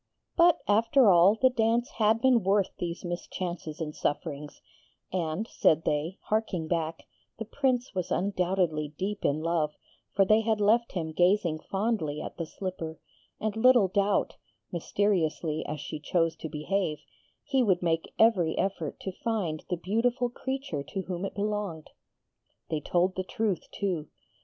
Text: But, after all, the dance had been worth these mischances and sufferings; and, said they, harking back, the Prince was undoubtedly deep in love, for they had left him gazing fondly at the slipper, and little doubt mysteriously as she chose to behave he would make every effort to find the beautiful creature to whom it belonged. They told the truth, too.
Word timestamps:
But, 0.35 0.57
after 0.67 1.11
all, 1.11 1.35
the 1.39 1.51
dance 1.51 1.91
had 1.99 2.21
been 2.21 2.41
worth 2.41 2.71
these 2.79 3.05
mischances 3.05 3.79
and 3.79 3.95
sufferings; 3.95 4.59
and, 5.13 5.47
said 5.47 5.83
they, 5.85 6.17
harking 6.23 6.67
back, 6.67 7.03
the 7.37 7.45
Prince 7.45 7.93
was 7.93 8.09
undoubtedly 8.11 8.87
deep 8.97 9.23
in 9.23 9.41
love, 9.43 9.75
for 10.15 10.25
they 10.25 10.41
had 10.41 10.59
left 10.59 10.93
him 10.93 11.11
gazing 11.11 11.59
fondly 11.59 12.19
at 12.19 12.37
the 12.37 12.47
slipper, 12.47 12.99
and 13.39 13.55
little 13.55 13.89
doubt 13.89 14.37
mysteriously 14.71 15.63
as 15.67 15.79
she 15.79 15.99
chose 15.99 16.35
to 16.37 16.49
behave 16.49 16.97
he 17.43 17.61
would 17.61 17.83
make 17.83 18.11
every 18.17 18.57
effort 18.57 18.99
to 19.01 19.11
find 19.11 19.63
the 19.69 19.77
beautiful 19.77 20.31
creature 20.31 20.81
to 20.81 21.03
whom 21.03 21.25
it 21.25 21.35
belonged. 21.35 21.91
They 22.71 22.79
told 22.79 23.13
the 23.15 23.23
truth, 23.23 23.69
too. 23.71 24.07